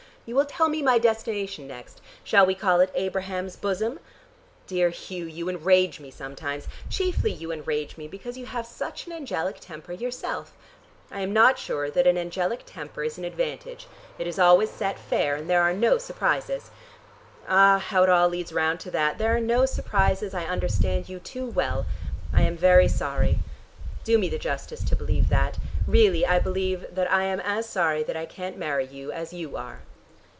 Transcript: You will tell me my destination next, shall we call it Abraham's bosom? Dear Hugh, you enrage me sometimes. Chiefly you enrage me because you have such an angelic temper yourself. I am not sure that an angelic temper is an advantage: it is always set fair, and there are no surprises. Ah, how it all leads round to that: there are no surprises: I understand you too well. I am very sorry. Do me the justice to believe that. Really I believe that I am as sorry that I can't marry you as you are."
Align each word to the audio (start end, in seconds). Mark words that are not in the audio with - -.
You 0.27 0.35
will 0.35 0.45
tell 0.45 0.69
me 0.69 0.81
my 0.83 0.99
destination 0.99 1.67
next, 1.67 1.99
shall 2.23 2.45
we 2.45 2.53
call 2.53 2.79
it 2.79 2.91
Abraham's 2.93 3.55
bosom? 3.55 3.99
Dear 4.67 4.89
Hugh, 4.91 5.25
you 5.25 5.49
enrage 5.49 5.99
me 5.99 6.09
sometimes. 6.11 6.67
Chiefly 6.91 7.31
you 7.33 7.51
enrage 7.51 7.97
me 7.97 8.07
because 8.07 8.37
you 8.37 8.45
have 8.45 8.67
such 8.67 9.07
an 9.07 9.13
angelic 9.13 9.59
temper 9.59 9.91
yourself. 9.91 10.53
I 11.11 11.19
am 11.21 11.33
not 11.33 11.57
sure 11.57 11.89
that 11.89 12.05
an 12.05 12.19
angelic 12.19 12.61
temper 12.67 13.03
is 13.03 13.17
an 13.17 13.25
advantage: 13.25 13.87
it 14.19 14.27
is 14.27 14.37
always 14.39 14.69
set 14.69 14.99
fair, 14.99 15.35
and 15.35 15.49
there 15.49 15.63
are 15.63 15.73
no 15.73 15.97
surprises. 15.97 16.69
Ah, 17.49 17.79
how 17.79 18.03
it 18.03 18.09
all 18.09 18.29
leads 18.29 18.53
round 18.53 18.79
to 18.81 18.91
that: 18.91 19.17
there 19.17 19.35
are 19.35 19.41
no 19.41 19.65
surprises: 19.65 20.33
I 20.35 20.45
understand 20.45 21.09
you 21.09 21.17
too 21.19 21.47
well. 21.47 21.87
I 22.31 22.43
am 22.43 22.55
very 22.55 22.87
sorry. 22.87 23.39
Do 24.05 24.19
me 24.19 24.29
the 24.29 24.37
justice 24.37 24.83
to 24.83 24.95
believe 24.95 25.27
that. 25.29 25.57
Really 25.87 26.25
I 26.27 26.37
believe 26.37 26.85
that 26.93 27.11
I 27.11 27.23
am 27.23 27.39
as 27.41 27.67
sorry 27.67 28.03
that 28.03 28.15
I 28.15 28.27
can't 28.27 28.55
marry 28.57 28.85
you 28.85 29.11
as 29.11 29.33
you 29.33 29.57
are." 29.57 29.81